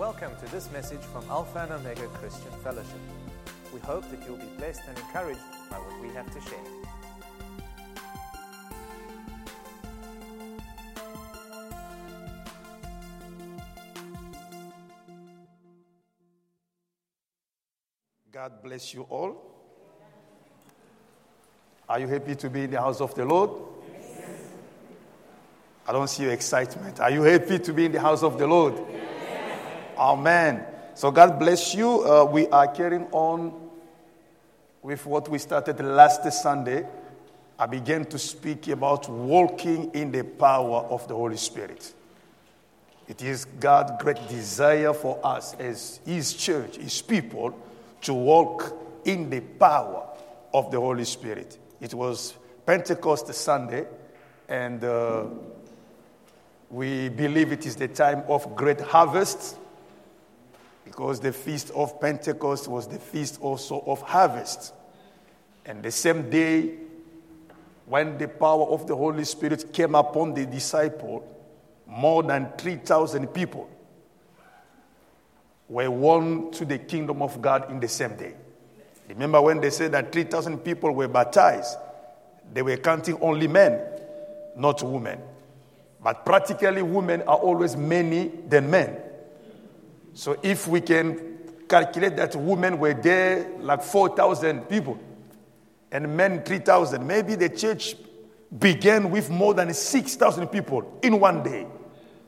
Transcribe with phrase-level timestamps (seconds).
[0.00, 3.02] Welcome to this message from Alpha and Omega Christian Fellowship.
[3.70, 6.58] We hope that you'll be blessed and encouraged by what we have to share.
[18.32, 19.36] God bless you all.
[21.86, 23.50] Are you happy to be in the house of the Lord?
[25.86, 27.00] I don't see your excitement.
[27.00, 28.80] Are you happy to be in the house of the Lord?
[30.00, 30.64] Amen.
[30.94, 32.10] So, God bless you.
[32.10, 33.52] Uh, we are carrying on
[34.80, 36.86] with what we started last Sunday.
[37.58, 41.92] I began to speak about walking in the power of the Holy Spirit.
[43.08, 47.54] It is God's great desire for us as His church, His people,
[48.00, 50.06] to walk in the power
[50.54, 51.58] of the Holy Spirit.
[51.78, 52.32] It was
[52.64, 53.86] Pentecost Sunday,
[54.48, 55.26] and uh,
[56.70, 59.58] we believe it is the time of great harvest
[60.90, 64.74] because the feast of Pentecost was the feast also of harvest.
[65.64, 66.78] And the same day,
[67.86, 71.24] when the power of the Holy Spirit came upon the disciple,
[71.86, 73.70] more than 3,000 people
[75.68, 78.34] were won to the kingdom of God in the same day.
[79.08, 81.78] Remember when they said that 3,000 people were baptized,
[82.52, 83.80] they were counting only men,
[84.56, 85.20] not women.
[86.02, 89.00] But practically, women are always many than men.
[90.14, 94.98] So if we can calculate that women were there like 4,000 people
[95.92, 97.94] and men 3,000, maybe the church
[98.58, 101.66] began with more than 6,000 people in one day.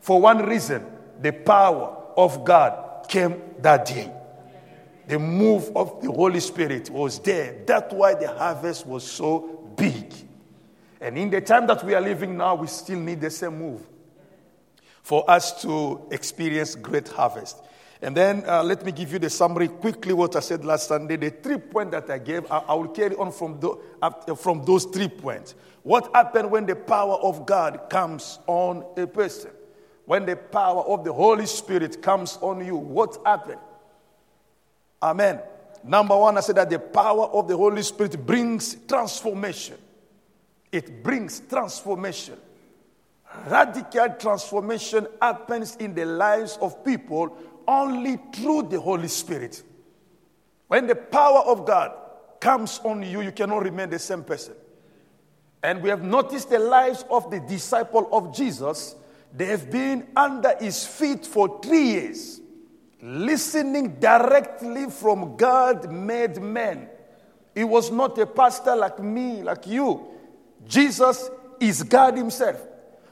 [0.01, 0.87] For one reason,
[1.21, 4.13] the power of God came that day.
[5.09, 7.63] The move of the Holy Spirit was there.
[7.67, 10.13] That's why the harvest was so big.
[11.01, 13.85] And in the time that we are living now, we still need the same move
[15.03, 17.59] for us to experience great harvest.
[18.03, 21.15] And then uh, let me give you the summary quickly what I said last Sunday.
[21.15, 24.65] The three points that I gave, I, I will carry on from, the, uh, from
[24.65, 25.55] those three points.
[25.85, 29.53] What happened when the power of God comes on a person?
[30.05, 33.61] When the power of the Holy Spirit comes on you, what happened?
[35.01, 35.41] Amen.
[35.85, 39.77] Number one, I said that the power of the Holy Spirit brings transformation.
[40.73, 42.37] It brings transformation.
[43.47, 47.37] Radical transformation happens in the lives of people
[47.73, 49.63] only through the Holy Spirit.
[50.69, 51.93] When the power of God
[52.41, 54.55] comes on you, you cannot remain the same person.
[55.63, 58.97] And we have noticed the lives of the disciple of Jesus.
[59.35, 62.41] They have been under his feet for three years,
[63.01, 66.89] listening directly from God made man.
[67.55, 70.09] He was not a pastor like me, like you.
[70.67, 72.61] Jesus is God Himself.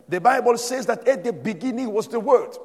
[0.09, 2.57] The Bible says that at the beginning was the Word.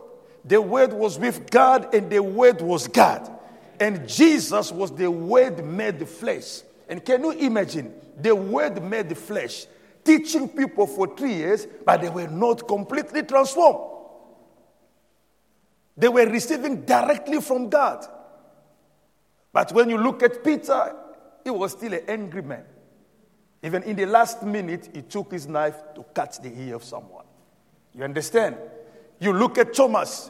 [0.45, 3.31] The Word was with God, and the Word was God.
[3.79, 6.61] And Jesus was the Word made flesh.
[6.87, 9.65] And can you imagine the Word made flesh
[10.03, 13.91] teaching people for three years, but they were not completely transformed?
[15.97, 18.05] They were receiving directly from God.
[19.51, 20.93] But when you look at Peter,
[21.43, 22.65] he was still an angry man.
[23.63, 27.25] Even in the last minute, he took his knife to cut the ear of someone.
[27.93, 28.57] You understand?
[29.19, 30.29] You look at Thomas,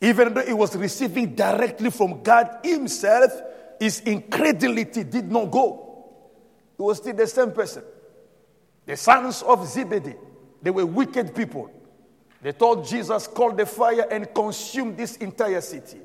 [0.00, 3.32] even though he was receiving directly from God Himself,
[3.80, 6.04] his incredulity did not go.
[6.76, 7.82] He was still the same person.
[8.84, 10.14] The sons of Zebedee,
[10.62, 11.70] they were wicked people.
[12.42, 15.98] They told Jesus, call the fire and consume this entire city.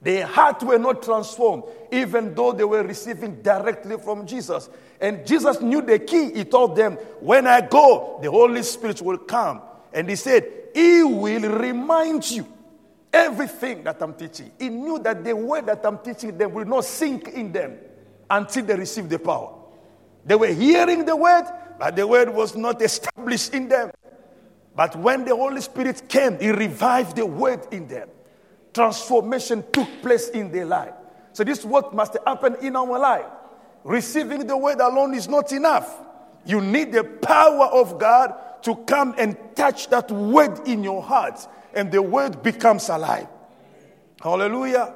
[0.00, 4.68] Their hearts were not transformed, even though they were receiving directly from Jesus.
[5.00, 6.32] And Jesus knew the key.
[6.32, 9.62] He told them, When I go, the Holy Spirit will come.
[9.92, 12.46] And he said, He will remind you
[13.14, 14.50] everything that I'm teaching.
[14.58, 17.78] He knew that the word that I'm teaching them will not sink in them
[18.28, 19.54] until they receive the power.
[20.24, 21.44] They were hearing the word,
[21.78, 23.90] but the word was not established in them.
[24.74, 28.08] But when the Holy Spirit came, He revived the word in them
[28.74, 30.92] transformation took place in their life.
[31.32, 33.26] So, this is what must happen in our life.
[33.84, 36.00] Receiving the word alone is not enough.
[36.44, 41.46] You need the power of God to come and touch that word in your heart,
[41.74, 43.26] and the word becomes alive.
[44.20, 44.94] Hallelujah.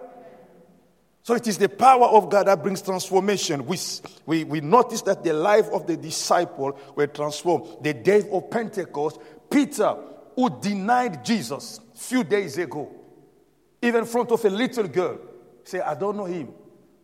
[1.23, 3.67] So it is the power of God that brings transformation.
[3.67, 3.77] We,
[4.25, 7.85] we, we notice that the life of the disciple were transformed.
[7.85, 9.19] The day of Pentecost,
[9.51, 9.95] Peter,
[10.35, 12.91] who denied Jesus a few days ago,
[13.83, 15.19] even in front of a little girl,
[15.65, 16.49] say, I don't know him.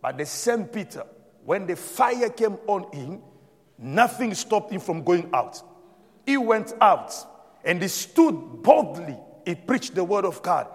[0.01, 1.05] But the same Peter,
[1.45, 3.21] when the fire came on him,
[3.77, 5.63] nothing stopped him from going out.
[6.25, 7.15] He went out
[7.63, 9.19] and he stood boldly.
[9.45, 10.69] He preached the word of God.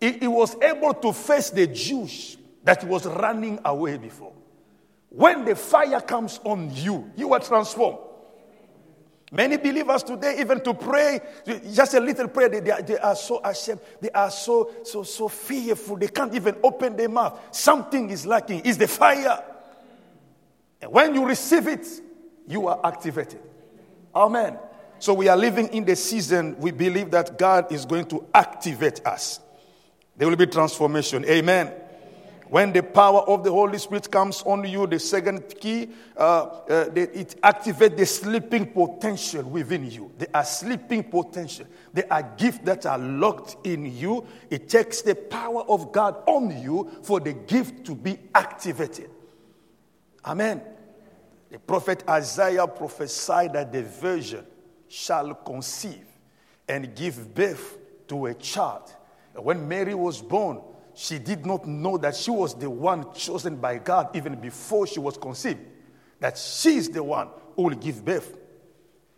[0.00, 4.32] he, he was able to face the Jews that was running away before.
[5.08, 7.98] When the fire comes on you, you are transformed.
[9.32, 11.20] Many believers today, even to pray,
[11.72, 13.80] just a little prayer, they, they, are, they are so ashamed.
[14.00, 15.96] They are so, so, so fearful.
[15.96, 17.40] They can't even open their mouth.
[17.50, 18.62] Something is lacking.
[18.64, 19.42] It's the fire.
[20.80, 21.86] And when you receive it,
[22.46, 23.40] you are activated.
[24.14, 24.58] Amen.
[25.06, 29.06] So we are living in the season we believe that God is going to activate
[29.06, 29.38] us.
[30.16, 31.24] There will be transformation.
[31.26, 31.72] Amen.
[32.48, 36.90] When the power of the Holy Spirit comes on you, the second key, uh, uh,
[36.96, 40.10] it activates the sleeping potential within you.
[40.18, 41.66] There are sleeping potential.
[41.92, 44.26] There are gifts that are locked in you.
[44.50, 49.10] It takes the power of God on you for the gift to be activated.
[50.24, 50.62] Amen.
[51.52, 54.44] The prophet Isaiah prophesied that the virgin
[54.88, 56.06] shall conceive
[56.68, 57.78] and give birth
[58.08, 58.92] to a child.
[59.34, 60.60] When Mary was born,
[60.94, 64.98] she did not know that she was the one chosen by God even before she
[64.98, 65.60] was conceived,
[66.20, 68.36] that she is the one who will give birth.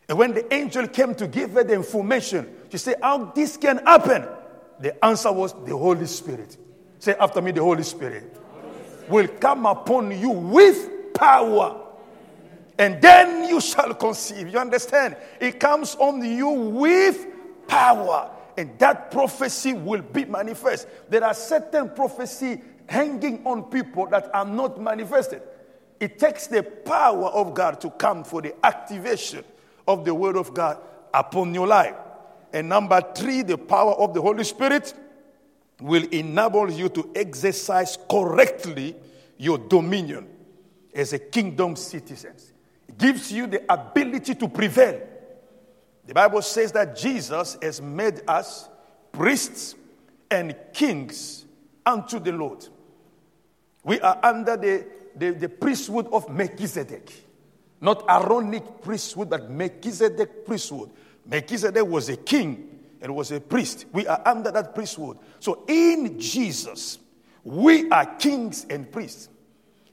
[0.08, 3.78] And when the angel came to give her the information, she said, How this can
[3.78, 4.26] happen?
[4.80, 6.56] The answer was the Holy Spirit.
[6.98, 9.10] Say after me, the Holy Spirit, Holy Spirit.
[9.10, 11.87] will come upon you with power.
[12.78, 14.48] And then you shall conceive.
[14.48, 15.16] You understand?
[15.40, 17.26] It comes on you with
[17.66, 20.88] power and that prophecy will be manifest.
[21.08, 25.42] There are certain prophecy hanging on people that are not manifested.
[26.00, 29.44] It takes the power of God to come for the activation
[29.86, 30.78] of the word of God
[31.14, 31.94] upon your life.
[32.52, 34.94] And number three, the power of the Holy Spirit
[35.80, 38.96] will enable you to exercise correctly
[39.36, 40.26] your dominion
[40.94, 42.34] as a kingdom citizen.
[42.98, 45.00] Gives you the ability to prevail
[46.08, 48.66] the Bible says that Jesus has made us
[49.12, 49.74] priests
[50.30, 51.44] and kings
[51.84, 52.66] unto the Lord.
[53.84, 57.12] We are under the, the, the priesthood of Melchizedek,
[57.82, 60.88] not Aaronic priesthood, but Melchizedek priesthood.
[61.26, 63.84] Melchizedek was a king and was a priest.
[63.92, 65.18] We are under that priesthood.
[65.40, 66.98] So in Jesus,
[67.44, 69.28] we are kings and priests.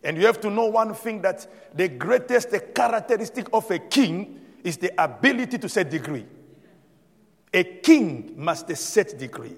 [0.06, 4.78] And you have to know one thing that the greatest characteristic of a king is
[4.78, 6.26] the ability to set degree.
[7.52, 9.56] A king must set degree.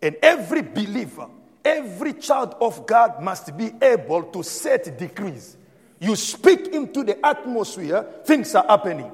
[0.00, 1.28] And every believer,
[1.62, 5.58] every child of God must be able to set degrees.
[6.00, 9.10] You speak into the atmosphere, things are happening.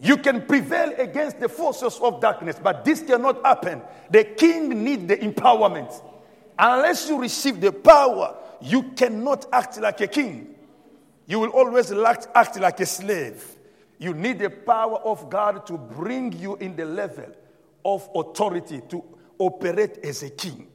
[0.00, 3.82] You can prevail against the forces of darkness, but this cannot happen.
[4.10, 6.02] The king needs the empowerment.
[6.58, 10.54] Unless you receive the power, you cannot act like a king.
[11.26, 13.44] You will always act, like a slave.
[13.98, 17.32] You need the power of God to bring you in the level
[17.84, 19.02] of authority to
[19.38, 20.68] operate as a king.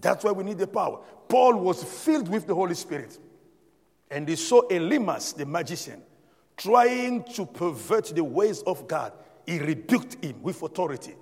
[0.00, 1.00] That's why we need the power.
[1.28, 3.18] Paul was filled with the Holy Spirit.
[4.10, 6.02] And he saw Elymas, the magician,
[6.56, 9.12] trying to pervert the ways of God.
[9.46, 11.14] He rebuked him with authority.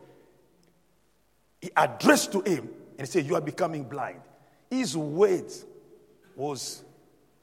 [1.61, 2.69] He addressed to him
[2.99, 4.20] and said, You are becoming blind.
[4.70, 5.64] His words
[6.37, 6.82] was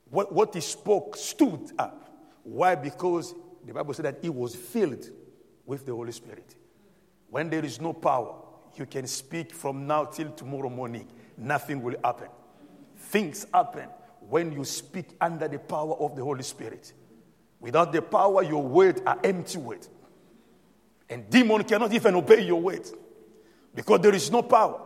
[0.09, 2.09] what, what he spoke stood up.
[2.43, 2.75] Why?
[2.75, 5.09] Because the Bible said that he was filled
[5.65, 6.55] with the Holy Spirit.
[7.29, 8.35] When there is no power,
[8.75, 11.07] you can speak from now till tomorrow morning.
[11.37, 12.29] Nothing will happen.
[12.97, 13.87] Things happen
[14.27, 16.93] when you speak under the power of the Holy Spirit.
[17.59, 19.89] Without the power, your words are empty words.
[21.09, 22.93] And demon cannot even obey your words
[23.73, 24.81] because there is no power.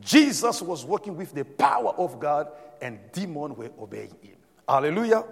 [0.00, 2.48] Jesus was working with the power of God,
[2.84, 4.36] and demon were obeying him.
[4.68, 5.24] Hallelujah.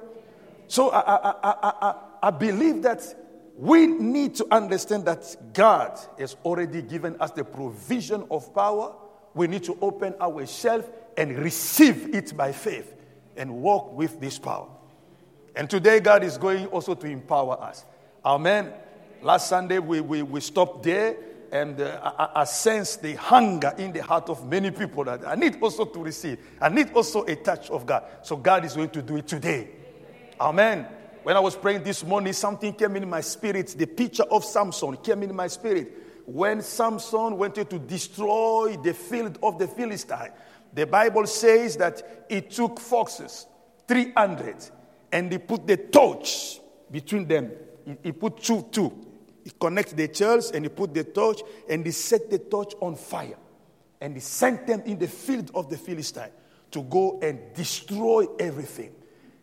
[0.66, 3.14] So I, I, I, I believe that
[3.56, 8.94] we need to understand that God has already given us the provision of power.
[9.34, 12.94] We need to open our shelf and receive it by faith
[13.36, 14.68] and walk with this power.
[15.54, 17.84] And today, God is going also to empower us.
[18.24, 18.72] Amen.
[19.20, 21.16] Last Sunday, we, we, we stopped there
[21.52, 25.34] and uh, I, I sense the hunger in the heart of many people that I
[25.34, 26.38] need also to receive.
[26.58, 28.04] I need also a touch of God.
[28.22, 29.68] So, God is going to do it today.
[30.40, 30.86] Amen.
[31.22, 33.74] When I was praying this morning, something came in my spirit.
[33.76, 35.92] The picture of Samson came in my spirit.
[36.24, 40.30] When Samson wanted to destroy the field of the Philistine,
[40.72, 43.46] the Bible says that he took foxes,
[43.86, 44.56] 300,
[45.12, 47.52] and he put the torch between them.
[47.84, 49.11] He, he put two, two.
[49.44, 52.96] He connects the chairs and he put the torch and he set the torch on
[52.96, 53.36] fire.
[54.00, 56.30] And he sent them in the field of the Philistine
[56.70, 58.92] to go and destroy everything.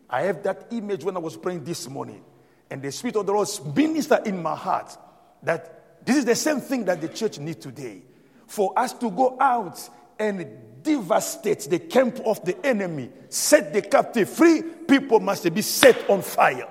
[0.10, 2.24] I have that image when I was praying this morning.
[2.70, 4.98] And the Spirit of the Lord ministered in my heart
[5.44, 8.04] that this is the same thing that the church needs today.
[8.50, 9.80] for us to go out
[10.18, 10.46] and
[10.82, 16.22] devastate the camp of the enemy, set the captive free, people must be set on
[16.22, 16.68] fire.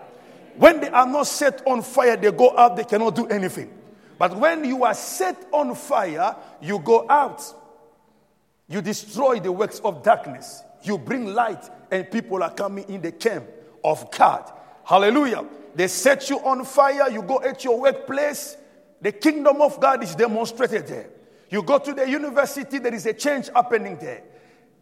[0.58, 3.72] When they are not set on fire, they go out, they cannot do anything.
[4.18, 7.42] But when you are set on fire, you go out.
[8.68, 10.62] You destroy the works of darkness.
[10.82, 13.46] You bring light, and people are coming in the camp
[13.84, 14.50] of God.
[14.84, 15.44] Hallelujah.
[15.74, 18.56] They set you on fire, you go at your workplace,
[19.00, 21.10] the kingdom of God is demonstrated there.
[21.50, 24.22] You go to the university, there is a change happening there.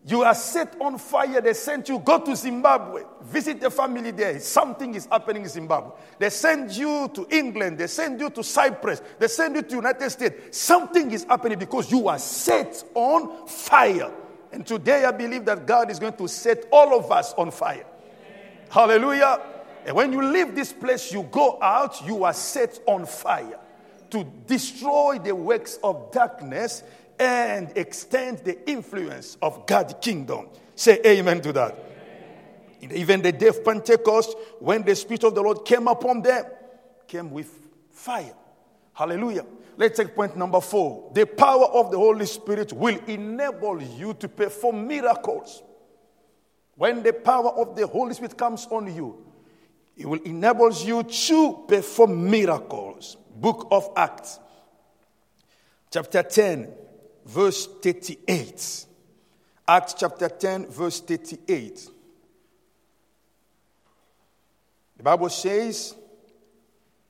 [0.09, 1.41] You are set on fire.
[1.41, 4.39] They sent you, go to Zimbabwe, visit the family there.
[4.39, 5.91] Something is happening in Zimbabwe.
[6.21, 7.79] They send you to England.
[7.79, 9.03] They send you to Cyprus.
[9.19, 10.57] They send you to United States.
[10.57, 14.13] Something is happening because you are set on fire.
[14.53, 17.85] And today I believe that God is going to set all of us on fire.
[17.85, 18.53] Amen.
[18.71, 19.43] Hallelujah.
[19.87, 23.59] And when you leave this place, you go out, you are set on fire
[24.11, 26.85] to destroy the works of darkness
[27.19, 30.49] and extend the influence of God's kingdom.
[30.75, 31.79] Say amen to that.
[32.83, 32.97] Amen.
[32.97, 36.45] Even the day of Pentecost, when the Spirit of the Lord came upon them,
[37.07, 37.51] came with
[37.91, 38.35] fire.
[38.93, 39.45] Hallelujah.
[39.77, 41.11] Let's take point number four.
[41.13, 45.63] The power of the Holy Spirit will enable you to perform miracles.
[46.77, 49.25] When the power of the Holy Spirit comes on you,
[49.97, 53.17] it will enable you to perform miracles.
[53.35, 54.39] Book of Acts,
[55.91, 56.69] chapter 10,
[57.27, 58.87] verse 38.
[59.69, 61.91] Acts chapter 10, verse 38.
[64.97, 65.95] The Bible says,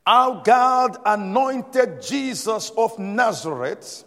[0.07, 4.05] Our God anointed Jesus of Nazareth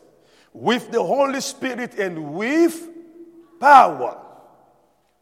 [0.51, 2.89] with the Holy Spirit and with
[3.59, 4.19] power,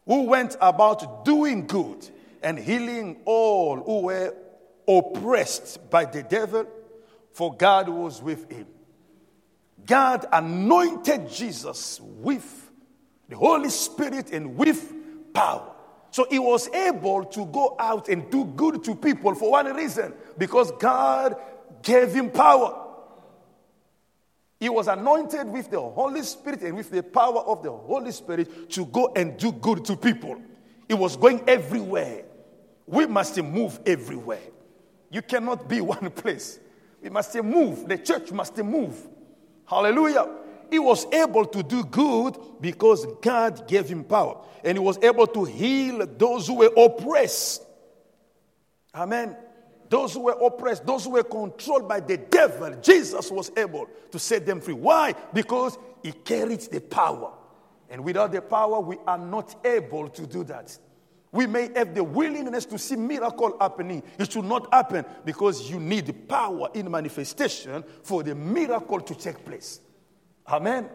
[0.06, 2.08] who went about doing good
[2.42, 4.34] and healing all who were
[4.88, 6.66] oppressed by the devil,
[7.32, 8.66] for God was with him.
[9.88, 12.70] God anointed Jesus with
[13.28, 14.92] the Holy Spirit and with
[15.32, 15.72] power.
[16.10, 20.12] So he was able to go out and do good to people for one reason
[20.36, 21.36] because God
[21.82, 22.86] gave him power.
[24.60, 28.70] He was anointed with the Holy Spirit and with the power of the Holy Spirit
[28.70, 30.40] to go and do good to people.
[30.86, 32.24] He was going everywhere.
[32.86, 34.40] We must move everywhere.
[35.10, 36.58] You cannot be one place.
[37.02, 37.88] We must move.
[37.88, 38.96] The church must move.
[39.68, 40.26] Hallelujah.
[40.70, 44.38] He was able to do good because God gave him power.
[44.64, 47.64] And he was able to heal those who were oppressed.
[48.94, 49.36] Amen.
[49.90, 54.18] Those who were oppressed, those who were controlled by the devil, Jesus was able to
[54.18, 54.74] set them free.
[54.74, 55.14] Why?
[55.32, 57.32] Because he carried the power.
[57.90, 60.76] And without the power, we are not able to do that.
[61.30, 64.02] We may have the willingness to see miracle happening.
[64.18, 69.44] It should not happen because you need power in manifestation for the miracle to take
[69.44, 69.80] place.
[70.46, 70.88] Amen.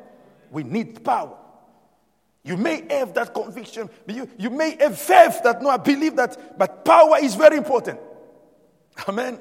[0.49, 1.37] We need power.
[2.43, 6.57] You may have that conviction, you, you may have faith that no, I believe that,
[6.57, 7.99] but power is very important.
[9.07, 9.39] Amen.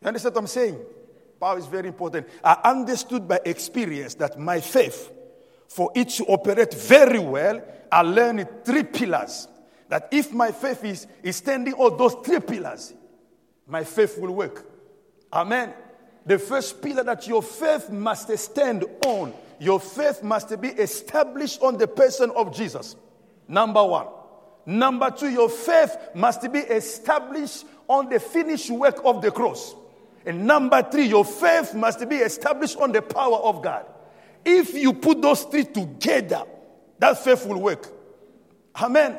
[0.00, 0.78] You understand what I'm saying?
[1.38, 2.28] Power is very important.
[2.42, 5.10] I understood by experience that my faith
[5.70, 7.62] for it to operate very well,
[7.92, 9.46] I learned three pillars.
[9.88, 12.92] That if my faith is, is standing on those three pillars,
[13.68, 14.66] my faith will work.
[15.32, 15.72] Amen.
[16.26, 21.78] The first pillar that your faith must stand on, your faith must be established on
[21.78, 22.96] the person of Jesus.
[23.46, 24.08] Number one.
[24.66, 29.76] Number two, your faith must be established on the finished work of the cross.
[30.26, 33.86] And number three, your faith must be established on the power of God.
[34.44, 36.44] If you put those three together,
[36.98, 37.86] that faith will work.
[38.80, 39.18] Amen.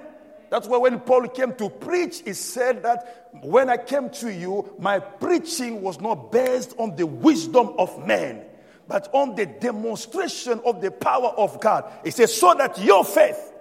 [0.50, 4.76] That's why when Paul came to preach, he said that when I came to you,
[4.80, 8.44] my preaching was not based on the wisdom of men,
[8.88, 11.90] but on the demonstration of the power of God.
[12.04, 13.54] He says, so that your faith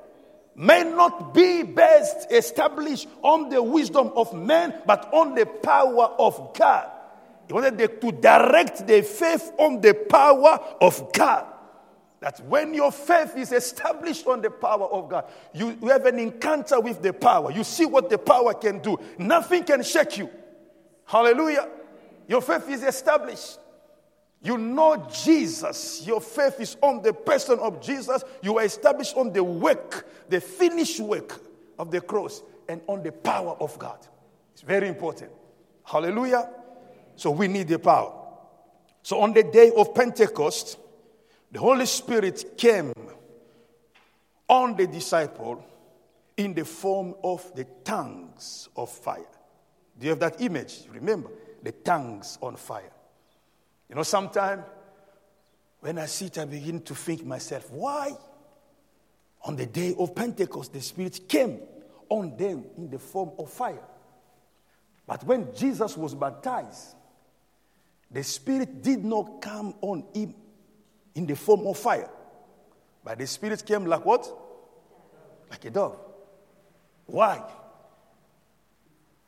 [0.57, 6.55] may not be based, established on the wisdom of men, but on the power of
[6.59, 6.91] God.
[7.47, 11.47] He wanted to direct their faith on the power of God.
[12.21, 15.25] That when your faith is established on the power of God,
[15.55, 17.51] you, you have an encounter with the power.
[17.51, 18.99] You see what the power can do.
[19.19, 20.29] Nothing can shake you.
[21.07, 21.69] Hallelujah.
[22.29, 23.59] Your faith is established.
[24.43, 26.07] You know Jesus.
[26.07, 28.23] Your faith is on the person of Jesus.
[28.43, 31.41] You are established on the work, the finished work
[31.79, 34.07] of the cross, and on the power of God.
[34.53, 35.31] It's very important.
[35.85, 36.51] Hallelujah.
[37.17, 38.13] So we need the power.
[39.03, 40.79] So on the day of Pentecost,
[41.51, 42.93] the Holy Spirit came
[44.49, 45.65] on the disciple
[46.37, 49.27] in the form of the tongues of fire.
[49.99, 50.85] Do you have that image?
[50.91, 51.31] Remember,
[51.63, 52.93] the tongues on fire.
[53.89, 54.63] You know, sometimes
[55.81, 58.13] when I sit, I begin to think myself, why
[59.43, 61.61] on the day of Pentecost the Spirit came
[62.09, 63.83] on them in the form of fire?
[65.07, 66.95] But when Jesus was baptized,
[68.11, 70.35] the Spirit did not come on him
[71.15, 72.09] in the form of fire.
[73.05, 74.29] But the Spirit came like what?
[75.51, 75.97] Like a dove.
[77.07, 77.43] Why?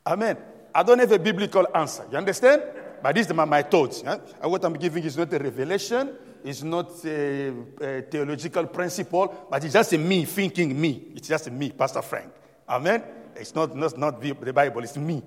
[0.05, 0.37] Amen.
[0.73, 2.05] I don't have a biblical answer.
[2.11, 2.63] You understand?
[3.01, 4.01] But these are my thoughts.
[4.03, 4.17] Yeah?
[4.41, 9.73] What I'm giving is not a revelation, it's not a, a, theological principle, but it's
[9.73, 11.03] just a me thinking me.
[11.15, 12.31] It's just a me, Pastor Frank.
[12.67, 13.03] Amen?
[13.35, 15.23] It's not, not, not the Bible, it's me.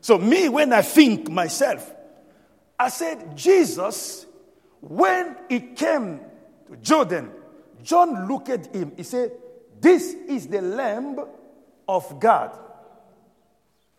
[0.00, 1.92] So, me, when I think myself,
[2.78, 4.25] I said, Jesus,
[4.88, 6.20] when he came
[6.68, 7.30] to Jordan,
[7.82, 8.92] John looked at him.
[8.96, 9.32] He said,
[9.80, 11.18] This is the Lamb
[11.88, 12.56] of God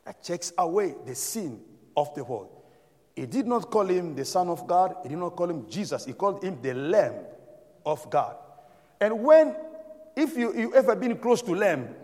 [0.06, 1.60] that takes away the sin
[1.96, 2.50] of the world.
[3.16, 6.06] He did not call him the Son of God, he did not call him Jesus,
[6.06, 7.16] he called him the Lamb
[7.86, 8.36] of God.
[9.02, 9.56] And when,
[10.16, 11.96] if you, you ever been close to lamb,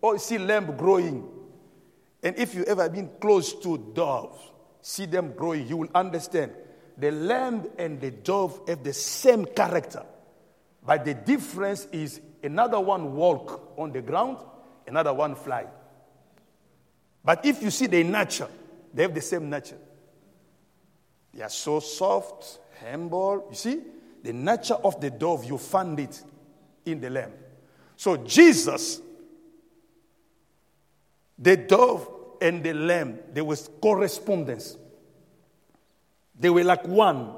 [0.00, 1.28] or see lamb growing,
[2.22, 4.38] and if you ever been close to doves,
[4.80, 6.52] see them growing, you will understand.
[6.98, 10.04] The lamb and the dove have the same character,
[10.84, 14.38] but the difference is another one walk on the ground,
[14.86, 15.66] another one fly.
[17.22, 18.48] But if you see the nature,
[18.94, 19.78] they have the same nature.
[21.34, 23.48] They are so soft, humble.
[23.50, 23.80] You see,
[24.22, 26.22] the nature of the dove, you find it
[26.86, 27.32] in the lamb.
[27.96, 29.00] So Jesus,
[31.38, 32.08] the dove
[32.40, 34.78] and the lamb, there was correspondence.
[36.38, 37.32] They were like one.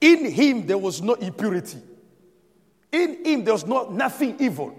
[0.00, 1.78] In him there was no impurity.
[2.90, 4.76] In him there was no, nothing evil.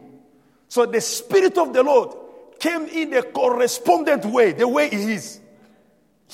[0.67, 2.15] So the Spirit of the Lord
[2.59, 5.39] came in the correspondent way, the way he is.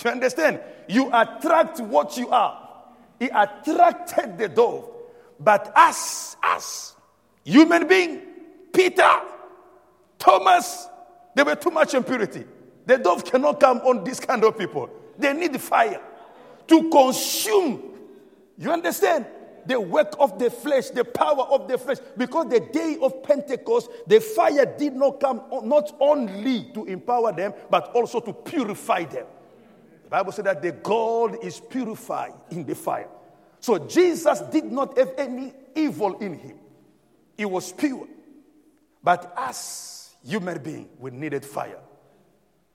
[0.03, 0.59] You understand?
[0.87, 2.67] You attract what you are.
[3.19, 4.89] He attracted the dove.
[5.39, 6.95] But us, us,
[7.43, 8.21] human being,
[8.73, 9.09] Peter,
[10.17, 10.87] Thomas,
[11.35, 12.45] there were too much impurity.
[12.85, 14.89] The dove cannot come on this kind of people.
[15.17, 16.01] They need fire
[16.69, 17.83] to consume.
[18.57, 19.25] You understand?
[19.65, 21.97] The work of the flesh, the power of the flesh.
[22.17, 27.53] Because the day of Pentecost, the fire did not come not only to empower them,
[27.69, 29.25] but also to purify them.
[30.05, 33.09] The Bible said that the gold is purified in the fire.
[33.59, 36.57] So Jesus did not have any evil in him.
[37.37, 38.07] He was pure.
[39.03, 41.79] But as human being, we needed fire.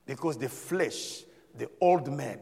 [0.05, 1.23] Because the flesh,
[1.57, 2.39] the old man,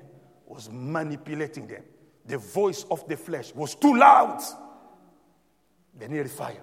[0.54, 1.84] was manipulating them.
[2.26, 4.42] The voice of the flesh was too loud.
[5.98, 6.62] They needed fire.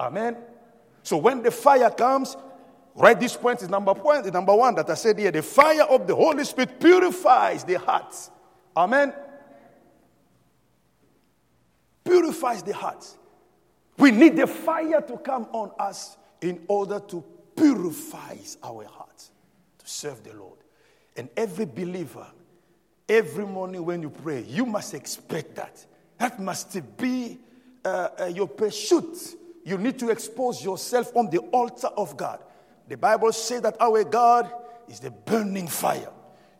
[0.00, 0.36] Amen.
[1.02, 2.36] So when the fire comes,
[2.98, 5.30] Right, this point is number point, is number one that I said here.
[5.30, 8.28] The fire of the Holy Spirit purifies the hearts.
[8.76, 9.14] Amen.
[12.04, 13.16] Purifies the hearts.
[13.98, 19.30] We need the fire to come on us in order to purify our hearts
[19.78, 20.58] to serve the Lord.
[21.16, 22.26] And every believer,
[23.08, 25.84] every morning when you pray, you must expect that.
[26.18, 27.38] That must be
[27.84, 29.36] uh, uh, your pursuit.
[29.64, 32.40] You need to expose yourself on the altar of God.
[32.88, 34.50] The Bible says that our God
[34.88, 36.10] is the burning fire.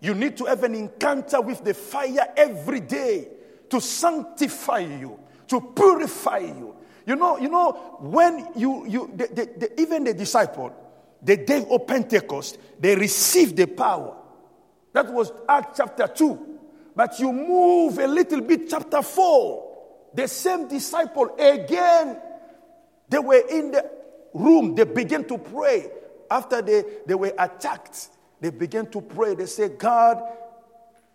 [0.01, 3.29] You need to have an encounter with the fire every day
[3.71, 6.77] to sanctify you, to purify you.
[7.07, 10.73] You know, you know when you, you the, the, the, even the disciple,
[11.23, 14.17] the day of Pentecost, they received the power.
[14.99, 16.59] That was Acts chapter 2.
[16.97, 20.11] But you move a little bit, chapter 4.
[20.13, 22.21] The same disciple again,
[23.09, 23.89] they were in the
[24.35, 25.89] room, they began to pray
[26.29, 28.09] after they, they were attacked,
[28.41, 29.37] they began to pray.
[29.37, 30.21] They said, God,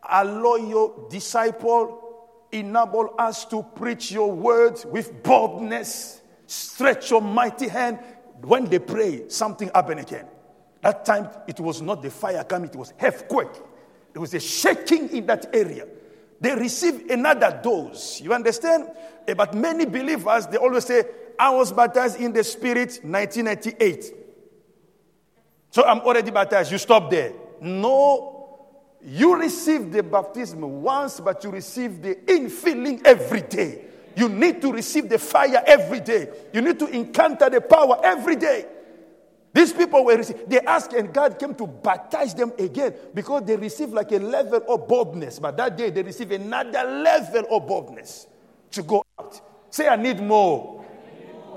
[0.09, 6.21] allow your disciple, enable us to preach your words with boldness.
[6.47, 7.99] Stretch your mighty hand.
[8.43, 10.27] When they pray, something happened again.
[10.79, 13.51] That time, it was not the fire coming, it was earthquake.
[14.13, 15.87] There was a shaking in that area.
[16.39, 18.21] They received another dose.
[18.21, 18.89] You understand?
[19.27, 21.03] Eh, but many believers, they always say,
[21.39, 24.13] I was baptized in the Spirit 1998.
[25.71, 26.71] So I'm already baptized.
[26.71, 27.33] You stop there.
[27.59, 28.33] No,
[29.01, 33.85] you receive the baptism once, but you receive the infilling every day.
[34.15, 36.29] You need to receive the fire every day.
[36.53, 38.65] You need to encounter the power every day.
[39.53, 43.55] These people were received, they asked, and God came to baptize them again because they
[43.55, 45.39] received like a level of boldness.
[45.39, 48.27] But that day they received another level of boldness
[48.71, 49.39] to go out.
[49.69, 50.83] Say, I need more.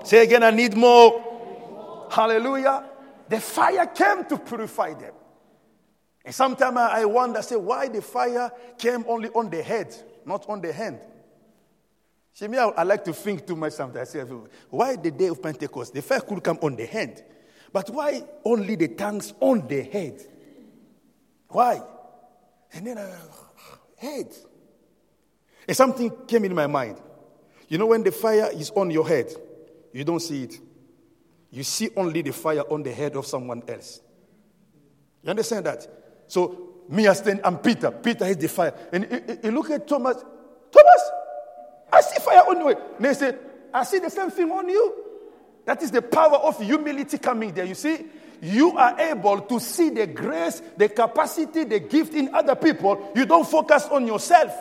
[0.04, 1.14] Say again, I need more.
[1.14, 2.08] I need more.
[2.10, 2.84] Hallelujah.
[3.28, 5.14] The fire came to purify them.
[6.24, 9.94] And sometimes I wonder, say, why the fire came only on the head?
[10.26, 10.98] not on the hand.
[12.32, 14.10] See, me, I, I like to think too much sometimes.
[14.10, 14.24] I say,
[14.68, 15.94] why the day of Pentecost?
[15.94, 17.22] The fire could come on the hand.
[17.76, 20.24] But why only the tongues on the head?
[21.48, 21.82] Why?
[22.72, 23.14] And then, uh,
[23.98, 24.34] head.
[25.68, 26.98] And something came in my mind.
[27.68, 29.30] You know, when the fire is on your head,
[29.92, 30.58] you don't see it.
[31.50, 34.00] You see only the fire on the head of someone else.
[35.22, 35.86] You understand that?
[36.28, 37.90] So, me, I stand, I'm Peter.
[37.90, 38.72] Peter is the fire.
[38.90, 40.16] And you look at Thomas.
[40.72, 41.10] Thomas,
[41.92, 42.68] I see fire on you.
[42.68, 43.34] And they say,
[43.74, 45.05] I see the same thing on you.
[45.66, 47.64] That is the power of humility coming there.
[47.64, 48.06] You see,
[48.40, 53.12] you are able to see the grace, the capacity, the gift in other people.
[53.14, 54.52] You don't focus on yourself.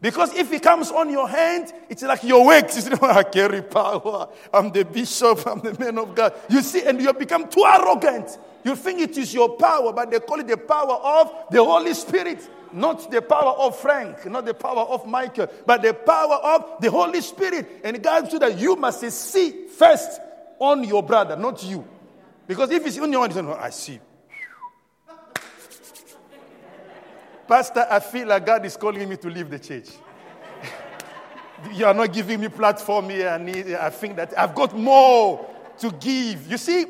[0.00, 2.84] Because if it comes on your hand, it's like your works.
[2.88, 4.28] You know, I carry power.
[4.54, 5.46] I'm the bishop.
[5.46, 6.32] I'm the man of God.
[6.48, 8.38] You see, and you become too arrogant.
[8.64, 11.94] You think it is your power, but they call it the power of the Holy
[11.94, 12.48] Spirit.
[12.72, 16.90] Not the power of Frank, not the power of Michael, but the power of the
[16.90, 17.80] Holy Spirit.
[17.84, 20.20] And God said that you must see first
[20.58, 21.86] on your brother, not you.
[22.46, 24.00] Because if it's on your own, I see.
[27.46, 29.88] Pastor, I feel like God is calling me to leave the church.
[31.72, 33.28] you are not giving me platform here.
[33.28, 36.50] I, need, I think that I've got more to give.
[36.50, 36.84] You see,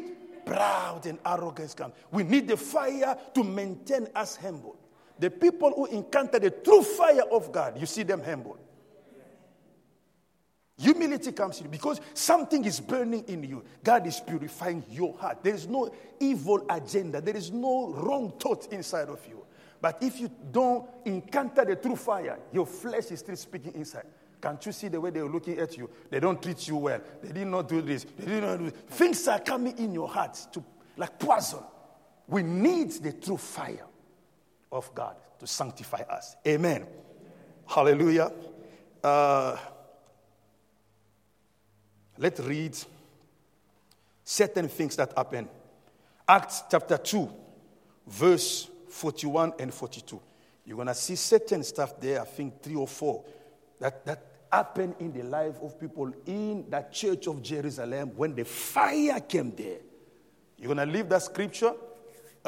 [0.47, 1.93] proud and arrogance come.
[2.11, 4.78] We need the fire to maintain us humble.
[5.19, 8.59] The people who encounter the true fire of God, you see them humble.
[10.79, 13.65] Humility comes in because something is burning in you.
[13.83, 15.43] God is purifying your heart.
[15.43, 19.45] There is no evil agenda, there is no wrong thought inside of you.
[19.81, 24.07] But if you don't encounter the true fire, your flesh is still speaking inside.
[24.41, 25.91] Can't you see the way they're looking at you?
[26.11, 27.01] They don't treat you well.
[27.23, 28.07] They did not do this.
[28.17, 28.81] They did not do this.
[28.91, 30.63] Things are coming in your heart to
[30.97, 31.61] like poison.
[32.29, 33.88] We need the true fire
[34.71, 36.37] of God to sanctify us.
[36.47, 36.87] Amen.
[37.67, 38.33] Hallelujah.
[39.03, 39.57] Uh,
[42.17, 42.77] let's read
[44.25, 45.49] certain things that happen.
[46.27, 47.31] Acts chapter 2,
[48.07, 50.21] verse 41 and 42.
[50.67, 53.25] You're going to see certain stuff there, I think three or four,
[53.81, 58.45] that, that happened in the life of people in that church of Jerusalem when the
[58.45, 59.79] fire came there.
[60.59, 61.73] You're going to leave that scripture.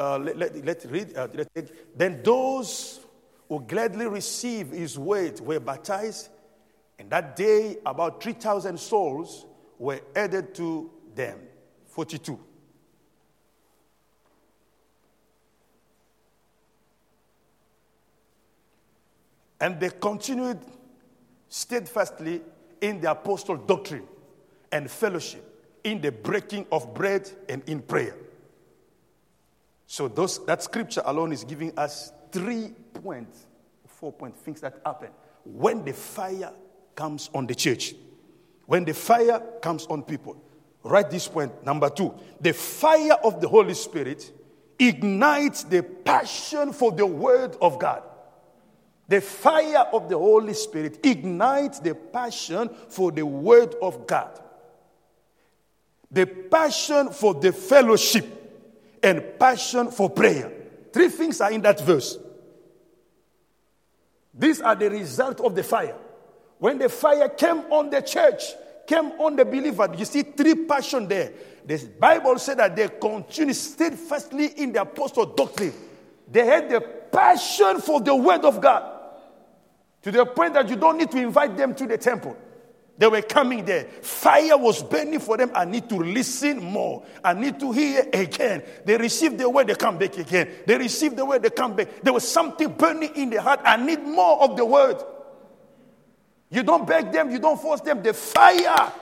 [0.01, 1.15] Uh, let, let, let read.
[1.15, 3.01] Uh, let, then those
[3.47, 6.29] who gladly received his word were baptized,
[6.97, 9.45] and that day about 3,000 souls
[9.77, 11.37] were added to them.
[11.85, 12.39] 42.
[19.59, 20.57] And they continued
[21.47, 22.41] steadfastly
[22.81, 24.07] in the apostle doctrine
[24.71, 25.45] and fellowship,
[25.83, 28.15] in the breaking of bread and in prayer.
[29.91, 33.45] So those, that scripture alone is giving us three points,
[33.85, 35.09] four point things that happen
[35.43, 36.53] when the fire
[36.95, 37.93] comes on the church.
[38.67, 40.41] When the fire comes on people.
[40.83, 41.65] Write this point.
[41.65, 44.31] Number two, the fire of the Holy Spirit
[44.79, 48.01] ignites the passion for the word of God.
[49.09, 54.39] The fire of the Holy Spirit ignites the passion for the Word of God,
[56.09, 58.40] the passion for the fellowship,
[59.03, 60.51] and passion for prayer.
[60.93, 62.17] Three things are in that verse.
[64.33, 65.95] These are the result of the fire.
[66.59, 68.43] When the fire came on the church,
[68.87, 71.31] came on the believer, you see three passion there.
[71.65, 75.73] The Bible said that they continued steadfastly in the apostle doctrine.
[76.29, 78.99] They had the passion for the word of God.
[80.03, 82.35] To the point that you don't need to invite them to the temple.
[83.01, 83.85] They were coming there.
[84.03, 85.49] Fire was burning for them.
[85.55, 87.03] I need to listen more.
[87.23, 88.61] I need to hear again.
[88.85, 90.47] They received the word, they come back again.
[90.67, 92.03] They received the word, they come back.
[92.03, 93.61] There was something burning in their heart.
[93.63, 94.97] I need more of the word.
[96.51, 98.03] You don't beg them, you don't force them.
[98.03, 98.93] The fire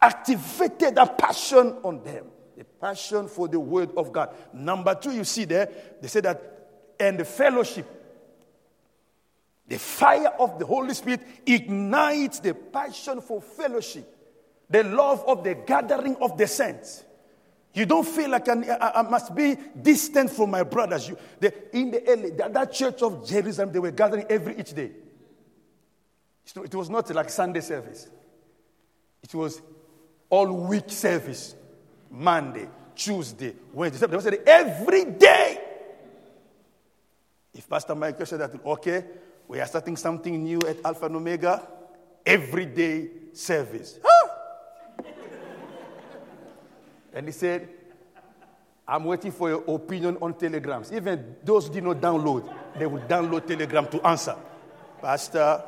[0.00, 2.24] activated a passion on them.
[2.56, 4.34] The passion for the word of God.
[4.54, 5.68] Number two, you see there,
[6.00, 6.42] they say that,
[6.98, 7.86] and the fellowship
[9.68, 14.06] the fire of the Holy Spirit ignites the passion for fellowship,
[14.70, 17.04] the love of the gathering of the saints.
[17.74, 21.08] You don't feel like I, I must be distant from my brothers.
[21.08, 24.72] You, the, in the early, that, that church of Jerusalem, they were gathering every each
[24.72, 24.92] day.
[26.64, 28.08] It was not like Sunday service.
[29.22, 29.60] It was
[30.30, 31.54] all week service.
[32.10, 34.06] Monday, Tuesday, Wednesday.
[34.06, 35.60] They said every day.
[37.52, 39.04] If Pastor Michael said that, okay,
[39.48, 41.66] we are starting something new at Alpha and Omega
[42.24, 43.98] everyday service.
[47.12, 47.68] and he said,
[48.88, 50.92] I'm waiting for your opinion on telegrams.
[50.92, 54.36] Even those did not download, they will download telegram to answer.
[55.00, 55.62] Pastor,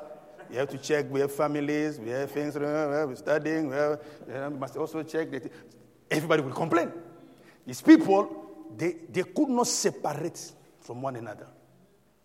[0.50, 1.06] you have to check.
[1.10, 1.98] We have families.
[1.98, 2.56] We have things.
[2.56, 3.68] We're studying.
[3.68, 5.30] We, must also check.
[5.30, 5.52] That
[6.10, 6.92] everybody will complain.
[7.66, 11.46] These people, they, they could not separate from one another.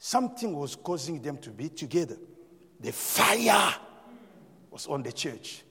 [0.06, 2.18] Something was causing them to be together.
[2.78, 3.74] The fire
[4.70, 5.63] was on the church.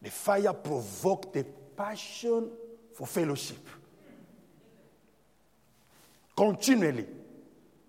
[0.00, 1.44] The fire provoked the
[1.76, 2.50] passion
[2.94, 3.58] for fellowship.
[6.36, 7.04] Continually.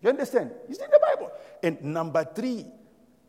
[0.02, 0.50] You understand?
[0.68, 1.32] It's in the Bible.
[1.62, 2.66] And number three,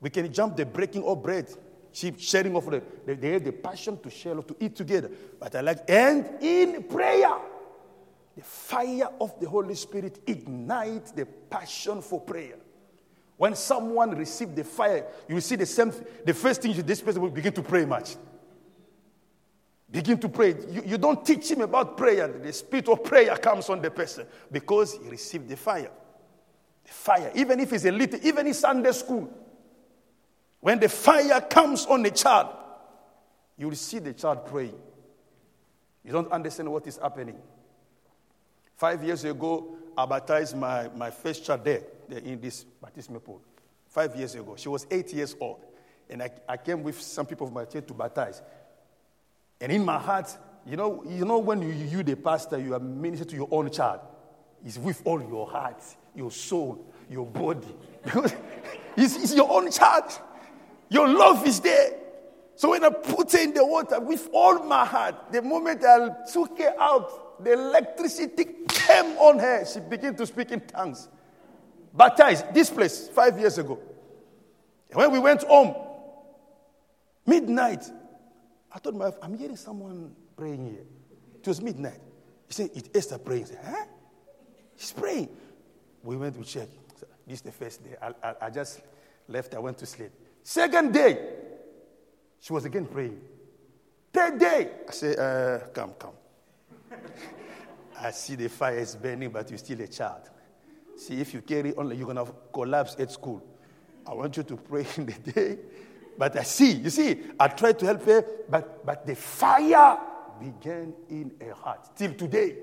[0.00, 1.50] we can jump the breaking of bread,
[1.92, 5.10] sharing of the, they have the passion to share, to eat together.
[5.38, 7.36] But I like, and in prayer,
[8.36, 12.56] the fire of the Holy Spirit ignites the passion for prayer.
[13.36, 15.92] When someone receives the fire, you see the same.
[16.24, 18.16] The first thing this person will begin to pray much.
[19.90, 20.54] Begin to pray.
[20.70, 22.26] You, you don't teach him about prayer.
[22.26, 25.90] The spirit of prayer comes on the person because he received the fire.
[26.84, 29.30] The fire, even if it's a little, even in Sunday school,
[30.60, 32.48] when the fire comes on the child,
[33.58, 34.78] you will see the child praying.
[36.04, 37.36] You don't understand what is happening.
[38.76, 43.42] Five years ago, I baptized my, my first child there, in this baptismal pool.
[43.88, 44.54] Five years ago.
[44.56, 45.60] She was eight years old.
[46.08, 48.42] And I, I came with some people of my church to baptize.
[49.60, 52.80] And in my heart, you know, you know when you, you the pastor, you are
[52.80, 54.00] ministering to your own child.
[54.64, 55.82] It's with all your heart,
[56.14, 57.74] your soul, your body.
[58.96, 60.18] it's, it's your own child.
[60.88, 61.94] Your love is there.
[62.54, 66.10] So when I put her in the water with all my heart, the moment I
[66.30, 69.64] took her out, the electricity came on her.
[69.64, 71.08] She began to speak in tongues.
[71.94, 73.78] Baptized, this place, five years ago.
[74.90, 75.74] And when we went home,
[77.26, 77.84] midnight,
[78.72, 80.84] I told my wife, I'm hearing someone praying here.
[81.40, 82.00] It was midnight.
[82.46, 83.46] He said, It's Esther praying.
[83.46, 83.84] Said, Huh?
[84.76, 85.28] She's praying.
[86.02, 86.68] We went to check.
[87.26, 87.96] This is the first day.
[88.00, 88.80] I, I, I just
[89.28, 89.54] left.
[89.54, 90.10] I went to sleep.
[90.42, 91.34] Second day,
[92.40, 93.20] she was again praying.
[94.12, 96.12] Third day, I said, uh, Come, come.
[98.00, 100.30] I see the fire is burning, but you're still a child.
[100.96, 103.42] See, if you carry on, you're going to collapse at school.
[104.06, 105.58] I want you to pray in the day.
[106.18, 109.98] But I see, you see, I tried to help her, but, but the fire
[110.40, 112.56] began in her heart till today.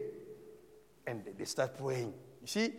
[1.07, 2.13] And they start praying.
[2.41, 2.73] You see,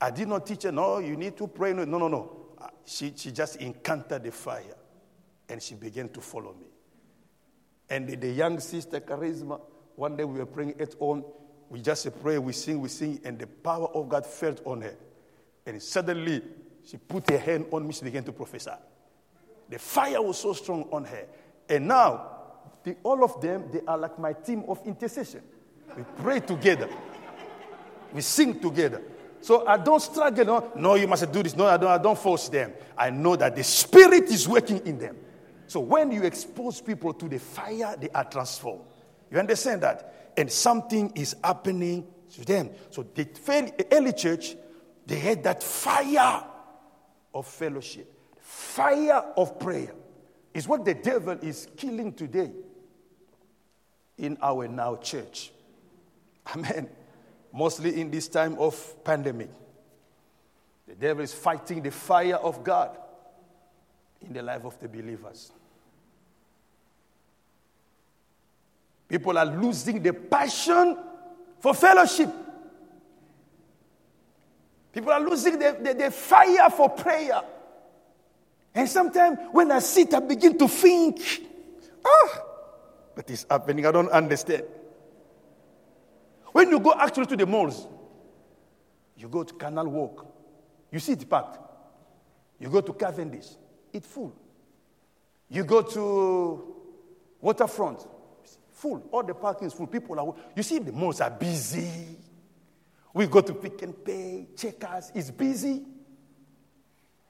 [0.00, 1.72] I did not teach her, no, you need to pray.
[1.72, 2.44] No, no, no
[2.84, 4.76] she, she just encountered the fire
[5.48, 6.66] and she began to follow me.
[7.88, 9.60] And the, the young sister, Charisma,
[9.96, 11.24] one day we were praying at home.
[11.70, 14.94] We just pray, we sing, we sing, and the power of God felt on her.
[15.66, 16.42] And suddenly,
[16.84, 18.70] she put her hand on me, she began to prophesy.
[19.68, 21.26] The fire was so strong on her.
[21.68, 22.30] And now,
[22.82, 25.40] the, all of them, they are like my team of intercession.
[25.96, 26.88] We pray together,
[28.12, 29.02] we sing together.
[29.40, 30.44] So I don't struggle.
[30.44, 31.54] No, no, you must do this.
[31.54, 32.72] No, I don't, I don't force them.
[32.96, 35.16] I know that the Spirit is working in them.
[35.66, 38.84] So when you expose people to the fire, they are transformed.
[39.34, 40.32] You understand that?
[40.38, 42.70] And something is happening to them.
[42.90, 44.56] So the early church,
[45.06, 46.42] they had that fire
[47.34, 49.92] of fellowship, fire of prayer.
[50.54, 52.52] Is what the devil is killing today
[54.16, 55.50] in our now church.
[56.54, 56.88] Amen
[57.54, 59.48] mostly in this time of pandemic.
[60.88, 62.98] The devil is fighting the fire of God
[64.20, 65.52] in the life of the believers.
[69.08, 70.96] People are losing the passion
[71.58, 72.30] for fellowship.
[74.92, 77.42] People are losing the, the, the fire for prayer.
[78.74, 81.20] And sometimes when I sit, I begin to think,
[82.04, 82.42] ah,
[83.14, 83.86] what is happening?
[83.86, 84.64] I don't understand.
[86.52, 87.86] When you go actually to the malls,
[89.16, 90.26] you go to Canal Walk,
[90.90, 91.58] you see it packed.
[92.60, 93.48] You go to Cavendish,
[93.92, 94.32] it's full.
[95.48, 96.76] You go to
[97.40, 98.06] Waterfront,
[98.84, 99.02] full.
[99.12, 99.86] All the parking is full.
[99.86, 100.34] People are.
[100.54, 102.18] You see, the malls are busy.
[103.14, 105.82] We go to Pick n Pay, Checkers, it's busy.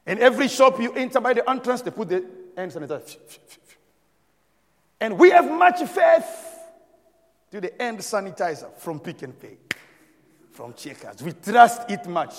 [0.04, 2.24] And every shop you enter by the entrance, they put the
[2.56, 3.18] hand sanitizer.
[5.00, 6.58] And we have much faith
[7.52, 9.58] to the end sanitizer from Pick n Pay,
[10.50, 11.22] from Checkers.
[11.22, 12.34] We trust it much.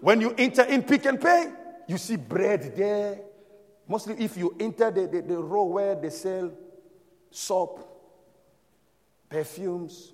[0.00, 1.52] When you enter in Pick n Pay,
[1.86, 3.20] you see bread there.
[3.86, 6.50] Mostly if you enter the, the, the row where they sell
[7.30, 7.92] soap,
[9.28, 10.12] perfumes,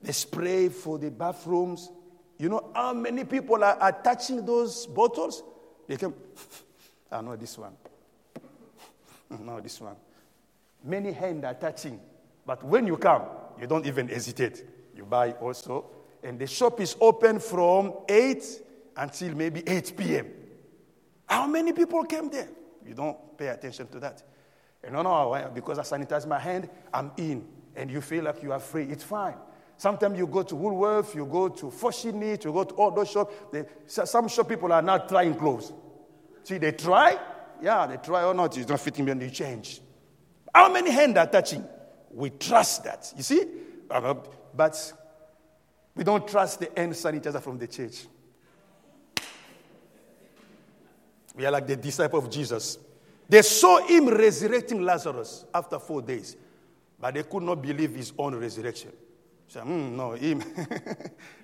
[0.00, 1.90] the spray for the bathrooms.
[2.38, 5.42] You know how many people are, are touching those bottles?
[5.86, 6.14] They come,
[7.12, 7.74] ah, I know this one.
[9.40, 9.96] No, this one.
[10.84, 11.98] Many hands are touching.
[12.46, 13.22] But when you come,
[13.60, 14.64] you don't even hesitate.
[14.94, 15.86] You buy also.
[16.22, 18.44] And the shop is open from 8
[18.96, 20.26] until maybe 8 p.m.
[21.26, 22.48] How many people came there?
[22.86, 24.22] You don't pay attention to that.
[24.82, 27.46] And no, no, because I sanitize my hand, I'm in.
[27.76, 28.84] And you feel like you are free.
[28.84, 29.34] It's fine.
[29.76, 33.34] Sometimes you go to Woolworth, you go to Foschini, you go to all those shops.
[33.86, 35.72] Some shop people are not trying clothes.
[36.44, 37.18] See, they try.
[37.60, 38.56] Yeah, they try or not.
[38.56, 39.80] It's not fitting me and they change.
[40.54, 41.64] How many hands are touching?
[42.12, 43.12] We trust that.
[43.16, 43.44] You see?
[43.90, 44.14] Uh,
[44.54, 44.92] but
[45.96, 48.06] we don't trust the hand sanitizer from the church.
[51.34, 52.78] We are like the disciple of Jesus.
[53.28, 56.36] They saw him resurrecting Lazarus after four days,
[56.98, 58.92] but they could not believe his own resurrection.
[59.46, 60.42] So, mm, no, him,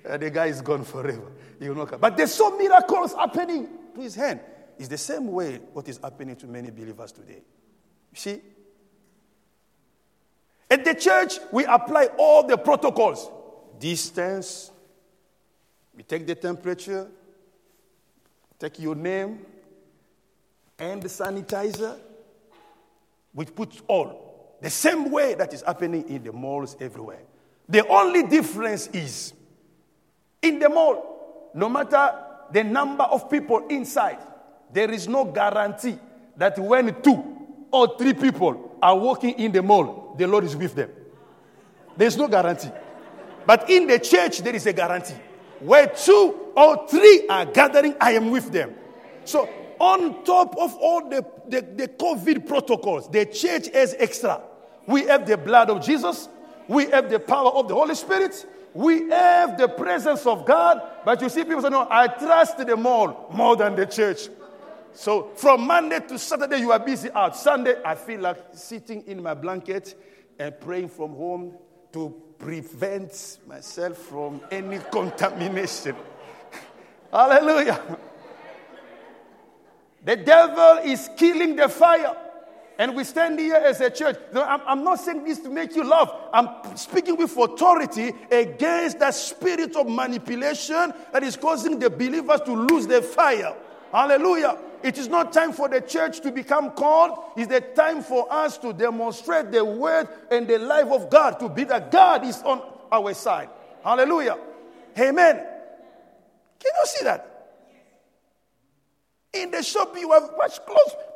[0.19, 1.33] the guy is gone forever.
[1.59, 2.01] He will not come.
[2.01, 4.41] But they saw miracles happening to his hand.
[4.79, 7.43] It's the same way what is happening to many believers today.
[8.13, 8.41] You see?
[10.71, 13.31] At the church, we apply all the protocols
[13.79, 14.71] distance,
[15.97, 17.09] we take the temperature,
[18.59, 19.45] take your name,
[20.79, 21.99] and the sanitizer.
[23.35, 24.30] We put all
[24.61, 27.23] the same way that is happening in the malls everywhere.
[27.68, 29.33] The only difference is
[30.42, 32.14] in the mall, no matter
[32.53, 34.18] the number of people inside,
[34.73, 35.99] there is no guarantee
[36.37, 37.23] that when two
[37.73, 40.90] or three people are walking in the mall, the Lord is with them.
[41.96, 42.70] There's no guarantee.
[43.46, 45.16] But in the church, there is a guarantee.
[45.61, 48.75] Where two or three are gathering, I am with them.
[49.25, 54.42] So, on top of all the, the, the COVID protocols, the church has extra.
[54.90, 56.29] We have the blood of Jesus,
[56.66, 60.83] we have the power of the Holy Spirit, we have the presence of God.
[61.05, 64.29] But you see, people say, No, I trust the mall more than the church.
[64.92, 67.37] So from Monday to Saturday, you are busy out.
[67.37, 69.94] Sunday, I feel like sitting in my blanket
[70.40, 71.55] and praying from home
[71.92, 75.94] to prevent myself from any contamination.
[77.12, 77.81] Hallelujah.
[80.05, 82.16] The devil is killing the fire.
[82.81, 84.16] And we stand here as a church.
[84.35, 86.11] I'm, not saying this to make you laugh.
[86.33, 92.53] I'm speaking with authority against that spirit of manipulation that is causing the believers to
[92.55, 93.55] lose their fire.
[93.93, 94.57] Hallelujah.
[94.83, 97.19] It is not time for the church to become called.
[97.37, 101.51] It's the time for us to demonstrate the word and the life of God to
[101.51, 103.51] be that God is on our side.
[103.85, 104.38] Hallelujah.
[104.99, 105.37] Amen.
[105.37, 107.27] Can you see that?
[109.35, 111.10] In the shop, you have much clothes.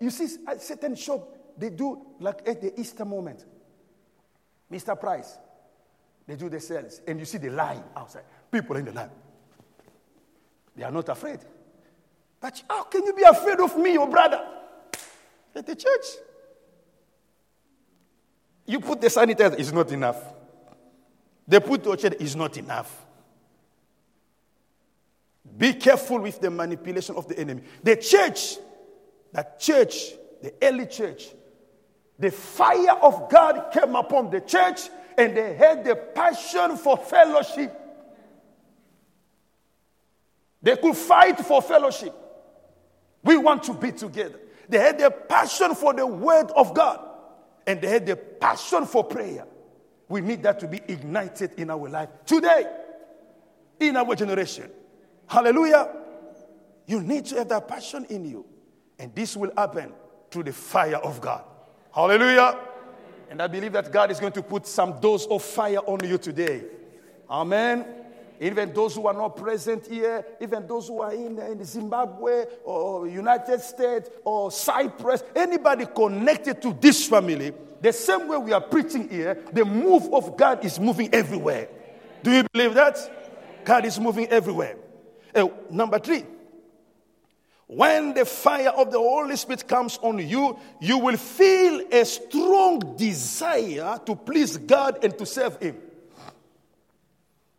[0.00, 3.44] You see, at certain shop, they do like at the Easter moment.
[4.70, 4.98] Mr.
[4.98, 5.38] Price,
[6.26, 8.24] they do the sales, and you see the line outside.
[8.50, 9.10] People in the line.
[10.76, 11.40] They are not afraid.
[12.40, 14.40] But how can you be afraid of me, your brother?
[15.54, 16.04] At the church.
[18.66, 20.22] You put the sanitizer, it's not enough.
[21.48, 23.06] They put the chair, is not enough.
[25.56, 27.62] Be careful with the manipulation of the enemy.
[27.82, 28.58] The church,
[29.38, 31.28] that church, the early church,
[32.18, 34.80] the fire of God came upon the church
[35.16, 37.72] and they had the passion for fellowship.
[40.60, 42.12] They could fight for fellowship.
[43.22, 44.40] We want to be together.
[44.68, 46.98] They had a passion for the word of God
[47.64, 49.46] and they had a passion for prayer.
[50.08, 52.66] We need that to be ignited in our life today,
[53.78, 54.68] in our generation.
[55.28, 55.94] Hallelujah.
[56.86, 58.44] You need to have that passion in you.
[58.98, 59.92] And this will happen
[60.30, 61.44] through the fire of God.
[61.92, 62.58] Hallelujah.
[63.30, 66.18] And I believe that God is going to put some dose of fire on you
[66.18, 66.64] today.
[67.30, 67.84] Amen
[68.40, 73.08] even those who are not present here, even those who are in, in Zimbabwe or
[73.08, 79.08] United States or Cyprus, anybody connected to this family, the same way we are preaching
[79.08, 81.68] here, the move of God is moving everywhere.
[82.22, 83.64] Do you believe that?
[83.64, 84.76] God is moving everywhere.
[85.34, 86.24] Uh, number three,
[87.68, 92.96] when the fire of the Holy Spirit comes on you, you will feel a strong
[92.96, 95.76] desire to please God and to serve Him.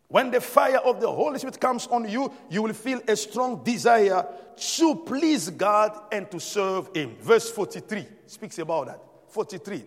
[0.07, 3.63] When the fire of the Holy Spirit comes on you, you will feel a strong
[3.63, 4.25] desire
[4.57, 7.15] to please God and to serve Him.
[7.21, 8.99] Verse 43 speaks about that.
[9.27, 9.83] 43.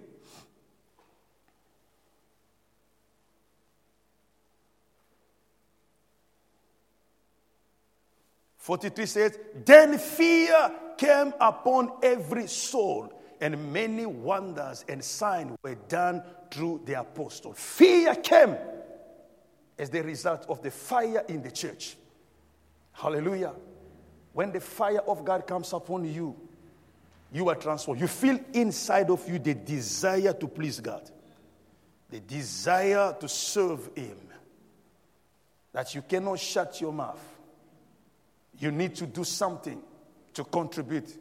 [8.63, 16.23] Forty-three says, Then fear came upon every soul, and many wonders and signs were done
[16.49, 17.55] through the apostle.
[17.55, 18.57] Fear came
[19.77, 21.97] as the result of the fire in the church.
[22.93, 23.53] Hallelujah.
[24.33, 26.37] When the fire of God comes upon you,
[27.33, 28.01] you are transformed.
[28.01, 31.11] You feel inside of you the desire to please God,
[32.11, 34.19] the desire to serve Him,
[35.73, 37.32] that you cannot shut your mouth.
[38.63, 39.83] You need to do something
[40.35, 41.19] to contribute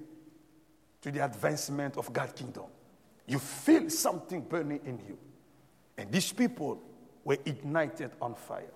[1.02, 2.66] to the advancement of God's kingdom.
[3.26, 5.18] You feel something burning in you.
[5.98, 6.80] And these people
[7.24, 8.70] were ignited on fire.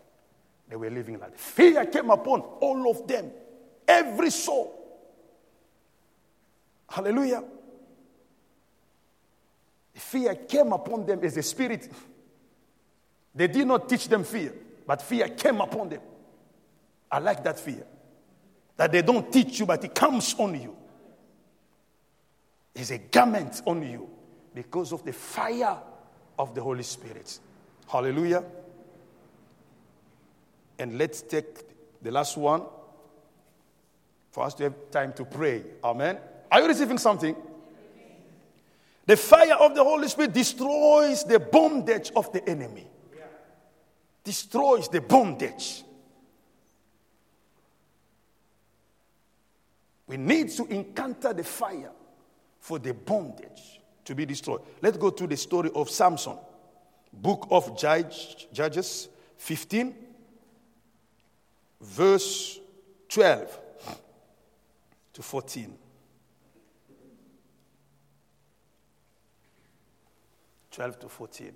[0.67, 3.29] They were living like fear came upon all of them,
[3.87, 4.73] every soul.
[6.89, 7.43] Hallelujah.
[9.93, 11.91] Fear came upon them as a spirit.
[13.35, 14.53] They did not teach them fear,
[14.87, 16.01] but fear came upon them.
[17.11, 17.85] I like that fear.
[18.77, 20.75] That they don't teach you, but it comes on you.
[22.73, 24.09] It's a garment on you
[24.53, 25.77] because of the fire
[26.37, 27.39] of the Holy Spirit.
[27.87, 28.43] Hallelujah.
[30.77, 32.63] And let's take the last one
[34.31, 35.63] for us to have time to pray.
[35.83, 36.17] Amen.
[36.51, 37.35] Are you receiving something?
[39.05, 42.87] The fire of the Holy Spirit destroys the bondage of the enemy.
[44.23, 45.83] Destroys the bondage.
[50.07, 51.91] We need to encounter the fire
[52.59, 54.61] for the bondage to be destroyed.
[54.81, 56.37] Let's go to the story of Samson.
[57.11, 59.95] Book of Judge, Judges 15,
[61.81, 62.59] verse
[63.09, 63.59] 12
[65.13, 65.77] to 14.
[70.71, 71.51] 12 to 14.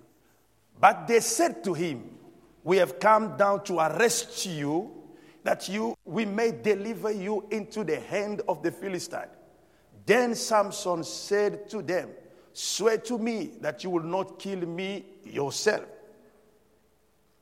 [0.80, 2.18] But they said to him,
[2.64, 4.99] We have come down to arrest you,
[5.44, 9.30] that you we may deliver you into the hand of the Philistine.
[10.06, 12.10] Then Samson said to them,
[12.52, 15.86] Swear to me that you will not kill me yourself.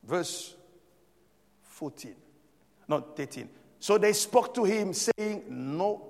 [0.04, 0.54] Verse
[1.62, 2.14] 14,
[2.86, 3.48] not 13.
[3.80, 6.02] So they spoke to him, saying, No,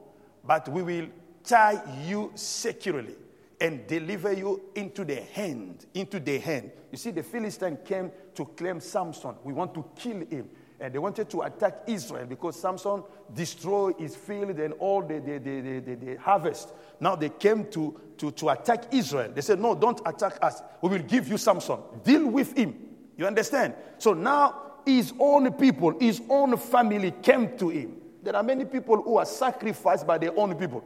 [0.44, 1.08] but we will
[1.44, 3.14] tie you securely
[3.60, 6.70] and deliver you into the hand, into the hand.
[6.90, 9.34] You see, the Philistine came to claim Samson.
[9.44, 10.48] We want to kill him.
[10.80, 13.02] And they wanted to attack Israel because Samson
[13.34, 16.72] destroyed his field and all the, the, the, the, the harvest.
[17.00, 19.32] Now they came to, to, to attack Israel.
[19.34, 20.62] They said, No, don't attack us.
[20.80, 21.78] We will give you Samson.
[22.04, 22.76] Deal with him.
[23.16, 23.74] You understand?
[23.98, 27.96] So now his own people, his own family came to him.
[28.22, 30.84] There are many people who are sacrificed by their own people.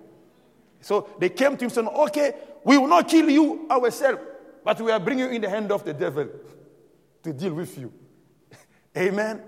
[0.81, 2.35] So they came to him saying, Okay,
[2.65, 4.21] we will not kill you ourselves,
[4.65, 6.29] but we are bringing you in the hand of the devil
[7.23, 7.93] to deal with you.
[8.97, 9.43] Amen.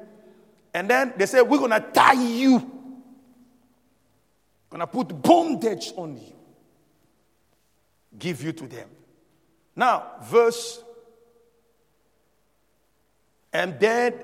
[0.75, 2.59] And then they said, We're going to tie you,
[4.69, 6.35] going to put bondage on you,
[8.19, 8.89] give you to them.
[9.77, 10.83] Now, verse,
[13.53, 14.15] and then,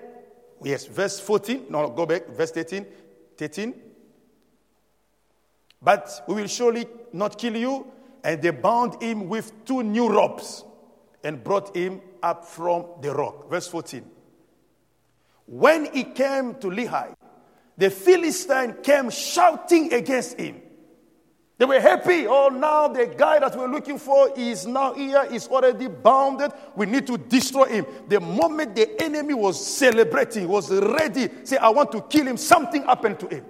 [0.63, 2.85] yes, verse 14, no, go back, verse 13,
[3.37, 3.75] 13.
[5.81, 7.87] But we will surely not kill you.
[8.23, 10.63] And they bound him with two new ropes
[11.25, 13.49] and brought him up from the rock.
[13.49, 14.05] Verse 14.
[15.51, 17.13] When he came to Lehi,
[17.77, 20.63] the Philistine came shouting against him.
[21.59, 22.25] They were happy.
[22.29, 26.53] Oh, now the guy that we're looking for is now here, is already bounded.
[26.77, 27.87] We need to destroy him.
[28.09, 32.85] The moment the enemy was celebrating, was ready, say, I want to kill him, something
[32.85, 33.45] happened to him.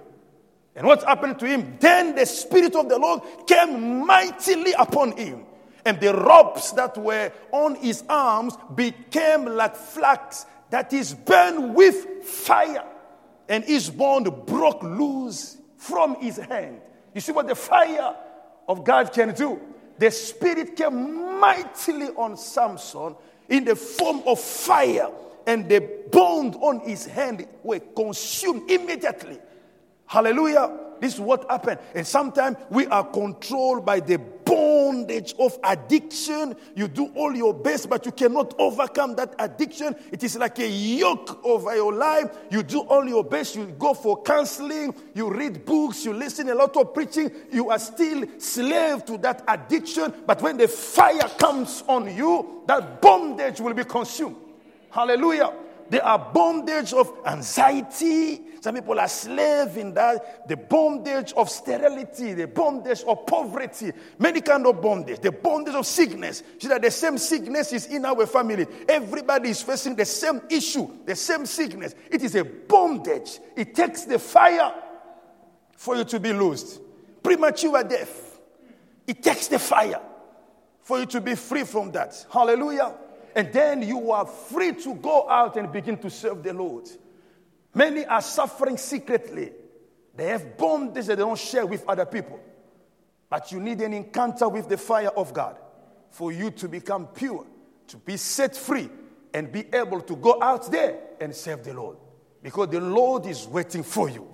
[0.75, 1.77] And what happened to him?
[1.79, 5.45] Then the Spirit of the Lord came mightily upon him.
[5.85, 12.23] And the ropes that were on his arms became like flax that is burned with
[12.23, 12.83] fire.
[13.47, 16.81] And his bond broke loose from his hand.
[17.13, 18.15] You see what the fire
[18.67, 19.59] of God can do?
[19.99, 23.15] The Spirit came mightily on Samson
[23.49, 25.09] in the form of fire,
[25.45, 29.37] and the bond on his hand were consumed immediately.
[30.05, 30.77] Hallelujah.
[30.99, 31.79] This is what happened.
[31.93, 34.17] And sometimes we are controlled by the
[35.11, 36.55] bondage of addiction.
[36.75, 39.95] You do all your best, but you cannot overcome that addiction.
[40.11, 42.29] It is like a yoke over your life.
[42.49, 43.55] You do all your best.
[43.55, 44.93] You go for counseling.
[45.13, 46.05] You read books.
[46.05, 47.31] You listen a lot of preaching.
[47.51, 50.13] You are still slave to that addiction.
[50.25, 54.37] But when the fire comes on you, that bondage will be consumed.
[54.89, 55.53] Hallelujah.
[55.91, 58.39] There are bondage of anxiety.
[58.61, 60.47] Some people are slave in that.
[60.47, 65.19] The bondage of sterility, the bondage of poverty, many kind of bondage.
[65.19, 66.43] The bondage of sickness.
[66.59, 68.67] See that the same sickness is in our family.
[68.87, 71.93] Everybody is facing the same issue, the same sickness.
[72.09, 73.39] It is a bondage.
[73.57, 74.73] It takes the fire
[75.75, 76.79] for you to be loosed.
[77.21, 78.39] Premature death.
[79.05, 79.99] It takes the fire
[80.79, 82.25] for you to be free from that.
[82.31, 82.95] Hallelujah
[83.35, 86.89] and then you are free to go out and begin to serve the Lord.
[87.73, 89.51] Many are suffering secretly.
[90.15, 92.39] They have bondage that they don't share with other people.
[93.29, 95.57] But you need an encounter with the fire of God
[96.09, 97.45] for you to become pure,
[97.87, 98.89] to be set free,
[99.33, 101.97] and be able to go out there and serve the Lord.
[102.43, 104.27] Because the Lord is waiting for you.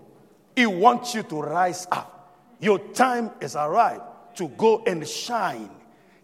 [0.56, 2.36] He wants you to rise up.
[2.60, 4.02] Your time has arrived
[4.38, 5.70] to go and shine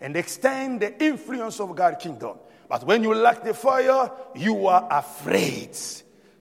[0.01, 2.38] and extend the influence of God's kingdom.
[2.74, 5.78] But when you lack the fire, you are afraid.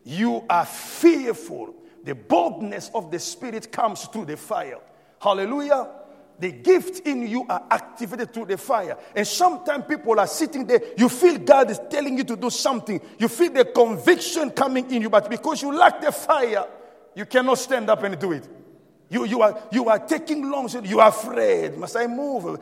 [0.03, 1.75] You are fearful.
[2.05, 4.79] The boldness of the Spirit comes through the fire.
[5.21, 5.91] Hallelujah.
[6.39, 8.97] The gift in you are activated through the fire.
[9.15, 12.99] And sometimes people are sitting there, you feel God is telling you to do something.
[13.19, 16.65] You feel the conviction coming in you, but because you lack the fire,
[17.15, 18.49] you cannot stand up and do it.
[19.11, 21.77] You, you, are, you are taking long, you are afraid.
[21.77, 22.59] Must I move?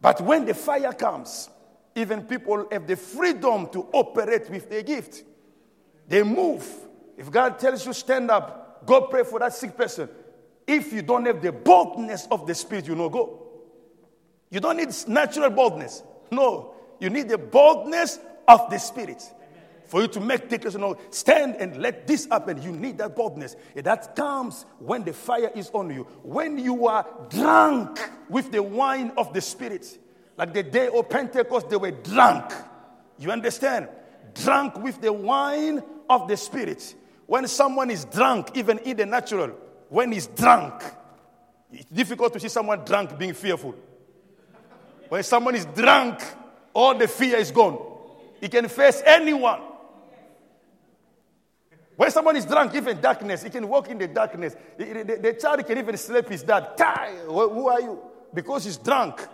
[0.00, 1.50] But when the fire comes,
[1.94, 5.22] even people have the freedom to operate with their gift.
[6.08, 6.68] They move.
[7.16, 10.08] If God tells you stand up, go pray for that sick person.
[10.66, 13.40] If you don't have the boldness of the Spirit, you know, go.
[14.50, 16.02] You don't need natural boldness.
[16.30, 18.18] No, you need the boldness
[18.48, 19.22] of the Spirit.
[19.86, 22.60] For you to make declaration, you stand and let this happen.
[22.62, 23.54] You need that boldness.
[23.76, 26.04] That comes when the fire is on you.
[26.22, 29.98] When you are drunk with the wine of the Spirit.
[30.36, 32.52] Like the day of Pentecost, they were drunk.
[33.18, 33.88] You understand?
[34.34, 36.94] Drunk with the wine of the Spirit.
[37.26, 39.50] When someone is drunk, even in the natural,
[39.88, 40.82] when he's drunk,
[41.72, 43.74] it's difficult to see someone drunk being fearful.
[45.08, 46.20] When someone is drunk,
[46.72, 47.78] all the fear is gone.
[48.40, 49.60] He can face anyone.
[51.96, 54.56] When someone is drunk, even darkness, he can walk in the darkness.
[54.76, 56.72] The, the, the child can even slap his dad.
[57.26, 58.00] Who are you?
[58.32, 59.26] Because he's drunk.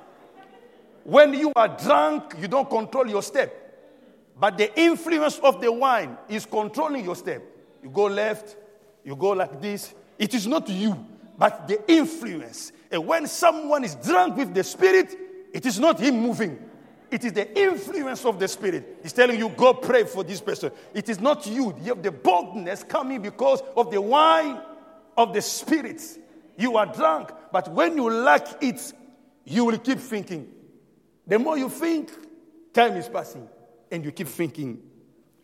[1.10, 3.52] When you are drunk, you don't control your step.
[4.38, 7.42] But the influence of the wine is controlling your step.
[7.82, 8.56] You go left,
[9.02, 11.04] you go like this, it is not you,
[11.36, 12.70] but the influence.
[12.92, 15.18] And when someone is drunk with the Spirit,
[15.52, 16.56] it is not him moving.
[17.10, 19.00] It is the influence of the Spirit.
[19.02, 20.70] He's telling you, go pray for this person.
[20.94, 21.74] It is not you.
[21.82, 24.60] You have the boldness coming because of the wine
[25.16, 26.00] of the Spirit.
[26.56, 28.92] You are drunk, but when you lack it,
[29.44, 30.52] you will keep thinking.
[31.30, 32.10] The more you think,
[32.74, 33.48] time is passing.
[33.90, 34.82] And you keep thinking.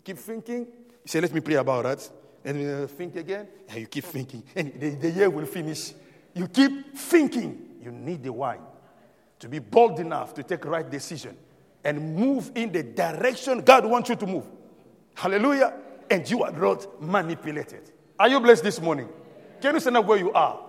[0.05, 0.67] Keep thinking.
[0.67, 2.11] You say, let me pray about that
[2.47, 5.93] and uh, think again, and you keep thinking, and the, the year will finish.
[6.33, 7.81] You keep thinking.
[7.83, 8.61] You need the wine
[9.41, 11.37] to be bold enough to take right decision
[11.85, 14.47] and move in the direction God wants you to move.
[15.15, 15.75] Hallelujah.
[16.09, 17.91] And you are not manipulated.
[18.19, 19.09] Are you blessed this morning?
[19.61, 20.61] Can you stand up where you are?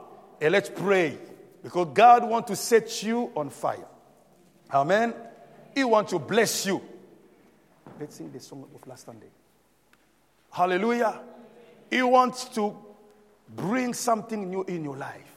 [0.42, 1.18] And let's pray.
[1.62, 3.86] Because God wants to set you on fire.
[4.72, 5.14] Amen.
[5.74, 6.82] He wants to bless you.
[8.00, 9.28] Let's sing the song of last Sunday.
[10.52, 11.22] Hallelujah.
[11.90, 12.76] He wants to
[13.56, 15.36] bring something new in your life.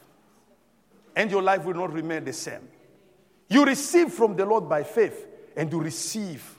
[1.14, 2.68] And your life will not remain the same.
[3.48, 5.26] You receive from the Lord by faith,
[5.56, 6.58] and you receive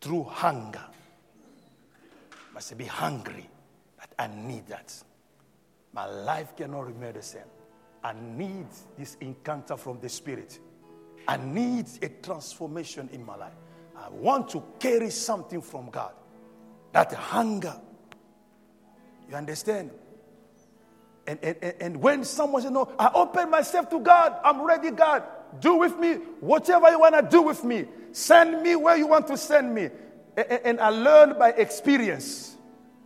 [0.00, 0.84] through hunger.
[2.54, 3.48] Must be hungry.
[3.98, 4.94] But I need that.
[5.92, 7.42] My life cannot remain the same.
[8.02, 8.66] I need
[8.98, 10.58] this encounter from the Spirit.
[11.28, 13.52] I need a transformation in my life.
[13.96, 16.12] I want to carry something from God.
[16.92, 17.80] That hunger
[19.32, 19.90] you understand?
[21.26, 25.22] And, and, and when someone says, No, I open myself to God, I'm ready, God.
[25.58, 27.86] Do with me whatever you want to do with me.
[28.12, 29.88] Send me where you want to send me.
[30.36, 32.56] And, and I learned by experience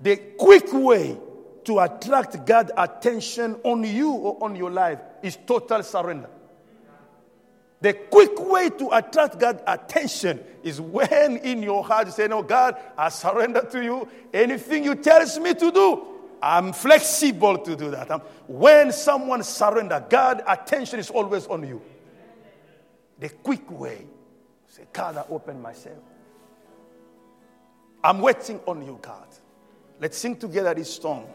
[0.03, 1.17] the quick way
[1.64, 6.31] to attract God's attention on you or on your life is total surrender.
[7.81, 12.43] The quick way to attract God's attention is when in your heart you say, No,
[12.43, 14.09] God, I surrender to you.
[14.33, 16.07] Anything you tell me to do,
[16.43, 18.11] I'm flexible to do that.
[18.11, 21.83] Um, when someone surrender, God attention is always on you.
[23.18, 24.07] The quick way,
[24.68, 25.99] say, God, I open myself.
[28.03, 29.27] I'm waiting on you, God.
[30.01, 31.29] Let's sing together this song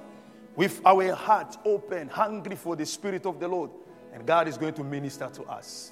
[0.56, 3.72] with our hearts open, hungry for the Spirit of the Lord.
[4.14, 5.92] And God is going to minister to us.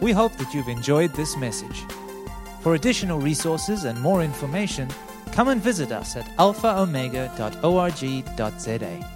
[0.00, 1.84] We hope that you've enjoyed this message.
[2.60, 4.88] For additional resources and more information,
[5.32, 9.13] come and visit us at alphaomega.org.za.